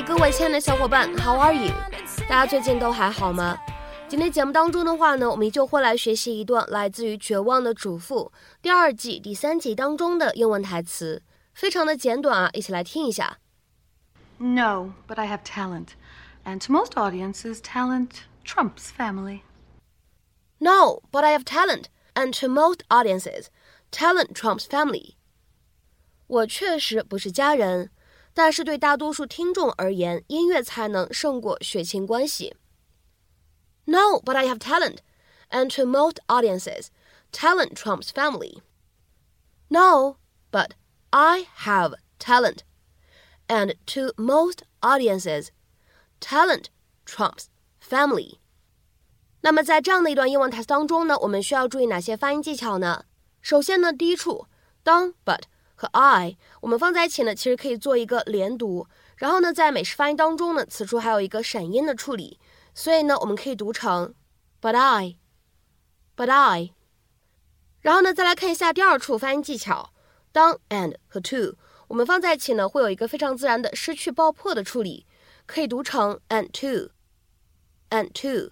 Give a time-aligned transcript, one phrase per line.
[0.00, 1.70] 各位亲爱的小伙伴，How are you？
[2.26, 3.58] 大家最近都还好吗？
[4.08, 8.32] 今天节目当中的话呢，我们依旧会来学习一段来自于《绝望的主妇》
[8.62, 11.22] 第二季第三集当中的英文台词，
[11.52, 13.36] 非常的简短啊，一起来听一下。
[14.38, 15.88] No, but I have talent,
[16.46, 19.40] and to most audiences, talent trumps family.
[20.56, 23.48] No, but I have talent, and to most audiences,
[23.90, 25.16] talent trumps family.
[26.28, 27.90] 我确实不是佳人，
[28.34, 32.54] 但是对大多数听众而言，音乐才能胜过血亲关系。
[33.84, 34.98] No, but I have talent,
[35.50, 36.88] and to most audiences,
[37.32, 38.62] talent trumps family.
[39.68, 40.16] No,
[40.50, 40.72] but
[41.10, 42.58] I have talent,
[43.46, 45.48] and to most audiences,
[46.20, 46.66] talent
[47.04, 47.46] trumps
[47.80, 48.38] family.
[49.42, 53.04] 那么在这样的一段英文台词当中呢，我们需要注意哪些发音技巧呢？
[53.40, 54.46] 首先呢，第一处
[54.82, 55.42] 当 but
[55.81, 58.85] 和 I 我们放在一起呢，其实可以做一个连读。
[59.15, 62.39] 然后呢，在美式发音当中呢，此处还有一个闪音的处理，
[62.75, 64.13] 所以呢，我们可以读成
[64.61, 66.69] but I，but I。
[67.79, 69.91] 然后呢，再来看一下第二处发音技巧，
[70.31, 71.55] 当 and 和 to
[71.87, 75.07] 我们放在一起呢，会有一个非常自然的失去爆破的处理，
[75.47, 78.51] 可以读成 and to，and to。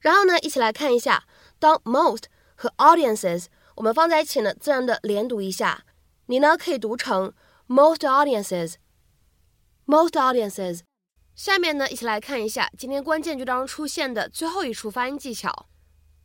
[0.00, 1.22] 然后呢，一起来看一下，
[1.60, 2.24] 当 most
[2.56, 3.44] 和 audiences
[3.76, 5.84] 我们放在一起呢，自然的连读一下，
[6.27, 7.33] 你呢可以读成
[7.67, 10.81] most audiences，most audiences。
[11.35, 15.69] 下面呢，一起来看一下今天关键句当中出现的最后一处发音技巧，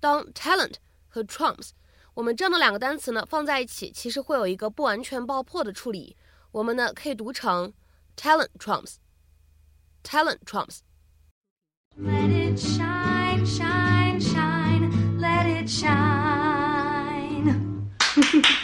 [0.00, 0.74] 当 talent
[1.08, 1.70] 和 trumps
[2.14, 6.16] 我们这样的两个单词呢放在一起，其实会有一个不完全爆破的处理，
[6.52, 7.72] 我们呢可以读成
[8.16, 16.34] talent trumps，talent trumps。Let it shine, shine, shine, let it shine.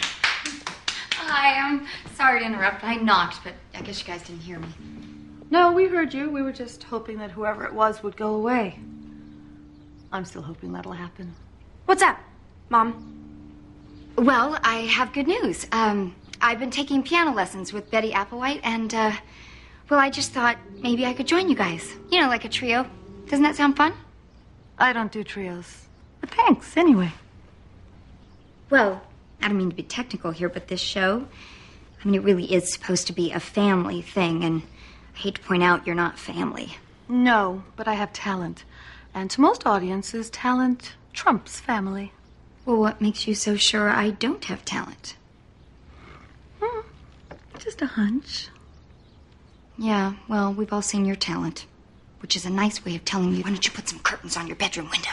[1.46, 1.86] Hi, I'm
[2.16, 2.82] sorry to interrupt.
[2.82, 4.66] I knocked, but I guess you guys didn't hear me.
[5.48, 6.28] No, we heard you.
[6.28, 8.80] We were just hoping that whoever it was would go away.
[10.10, 11.36] I'm still hoping that'll happen.
[11.84, 12.18] What's up,
[12.68, 14.10] Mom?
[14.18, 15.68] Well, I have good news.
[15.70, 19.12] Um, I've been taking piano lessons with Betty Applewhite, and, uh,
[19.88, 21.94] well, I just thought maybe I could join you guys.
[22.10, 22.90] You know, like a trio.
[23.26, 23.92] Doesn't that sound fun?
[24.80, 25.86] I don't do trios.
[26.20, 27.12] But thanks, anyway.
[28.68, 29.00] Well,
[29.40, 31.26] I don't mean to be technical here, but this show,
[32.00, 34.62] I mean, it really is supposed to be a family thing, and
[35.14, 36.76] I hate to point out you're not family.
[37.08, 38.64] No, but I have talent.
[39.14, 42.12] And to most audiences, talent trumps family.
[42.64, 45.16] Well, what makes you so sure I don't have talent?
[46.60, 46.80] Hmm,
[47.58, 48.48] just a hunch.
[49.78, 51.66] Yeah, well, we've all seen your talent
[52.20, 54.46] which is a nice way of telling you, why don't you put some curtains on
[54.46, 55.10] your bedroom window?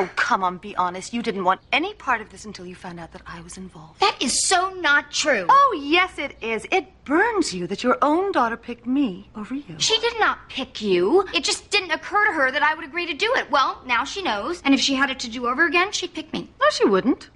[0.00, 1.12] Oh, come on, be honest.
[1.12, 3.98] You didn't want any part of this until you found out that I was involved.
[3.98, 5.44] That is so not true.
[5.48, 6.64] Oh, yes, it is.
[6.70, 9.74] It burns you that your own daughter picked me over you.
[9.78, 11.26] She did not pick you.
[11.34, 13.50] It just didn't occur to her that I would agree to do it.
[13.50, 14.62] Well, now she knows.
[14.64, 16.48] And if she had it to do over again, she'd pick me.
[16.60, 17.28] No, she wouldn't.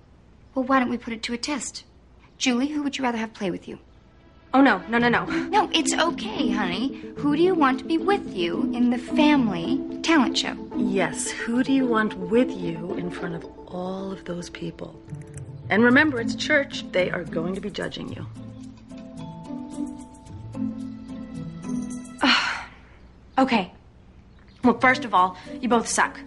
[0.55, 1.83] Well, why don't we put it to a test?
[2.39, 3.81] Julie, who would you rather have play with you?
[4.55, 5.25] Oh, no, no, no, no.
[5.25, 7.01] No, it's okay, honey.
[7.17, 10.55] Who do you want to be with you in the family talent show?
[10.77, 14.95] Yes, who do you want with you in front of all of those people?
[15.71, 16.85] And remember, it's church.
[16.93, 18.27] They are going to be judging you.
[23.39, 23.73] okay.
[24.63, 26.21] Well, first of all, you both suck.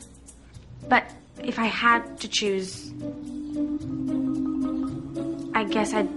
[0.90, 1.12] But
[1.44, 2.92] if I had to choose,
[5.54, 6.10] I guess I'd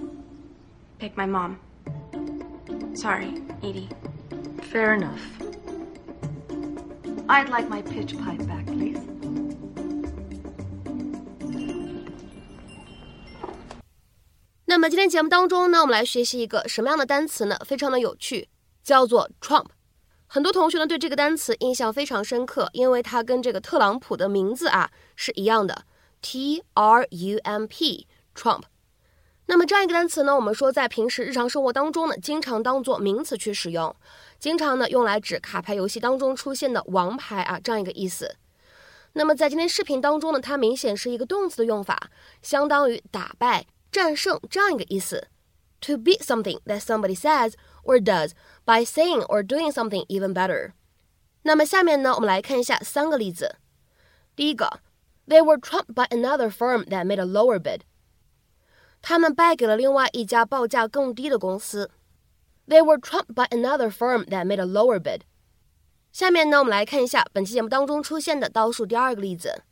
[0.98, 1.60] pick my mom.
[2.98, 3.88] Sorry, Edie.
[4.72, 5.22] Fair enough.
[7.28, 8.98] I'd like my pitch pipe back, please.
[14.66, 17.56] 那么今天节目当中呢，我们来学习一个什么样的单词呢？
[17.64, 18.48] 非常的有趣，
[18.82, 19.66] 叫做 Trump。
[20.26, 25.84] 很多同学呢对这个单词印象非常深刻，因为它跟这个特朗普的名字啊是一样的
[26.20, 28.64] ，T R U M P，Trump。
[29.50, 33.96] 那么这样一个单词呢，我们说在平时日常生活当中呢，经常当做名词去使用，
[34.38, 38.36] 经常呢用来指卡牌游戏当中出现的王牌啊这样一个意思。
[39.14, 42.10] 那么在今天视频当中呢，它明显是一个动词的用法，
[42.42, 45.28] 相当于打败、战胜这样一个意思。
[45.80, 47.54] To beat something that somebody says
[47.84, 48.32] or does
[48.66, 50.72] by saying or doing something even better。
[51.42, 53.56] 那么下面呢，我们来看一下三个例子。
[54.36, 54.80] 第一个
[55.26, 57.80] ，They were trumped by another firm that made a lower bid。
[59.01, 61.91] 他们败给了另外一家报价更低的公司。
[62.67, 65.21] They were trumped by another firm that made a lower bid。
[66.11, 69.63] 下面呢，我们来看一下本期节目当中出现的倒数第二个例子。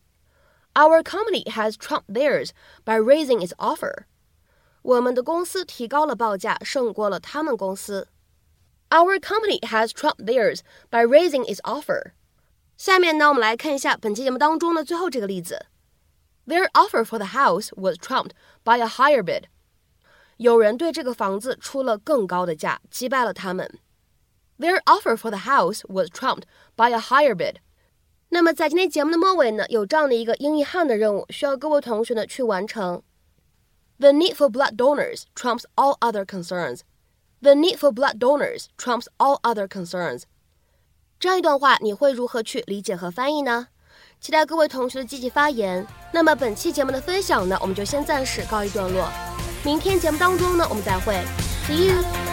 [0.73, 2.49] Our company has trumped theirs
[2.83, 4.05] by raising its offer。
[4.81, 8.07] 我们的公司提高了报价，胜过了他们公司。
[8.89, 12.13] Our company has trumped theirs by raising its offer.
[12.77, 15.67] 下面呢，我们来看一下本期节目当中的最后这个例子。
[16.47, 18.31] Their offer for the house was trumped
[18.63, 19.43] by a higher bid.
[20.37, 23.79] 有人对这个房子出了更高的价，击败了他们。
[24.57, 26.43] Their offer for the house was trumped
[26.75, 27.57] by a higher bid.
[28.29, 33.03] 那么在今天节目的末尾呢，有这样的一个英译汉的任务，需要各位同学呢去完成。
[33.99, 36.81] The need for blood donors trumps all other concerns.
[37.41, 40.23] The need for blood donors trumps all other concerns.
[41.19, 43.67] 这样一段话，你会如何去理解和翻译呢？
[44.20, 45.86] 期待各位同学的积极发言。
[46.12, 49.08] 那么本期节目的分享呢，我们就先暂时告一段落。
[49.64, 51.14] 明天节目当中呢，我们再会
[51.66, 52.25] ，See you。